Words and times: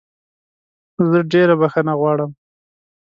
زه 1.09 1.19
ډېره 1.31 1.53
بخښنه 1.61 1.93
غواړم 1.99 2.31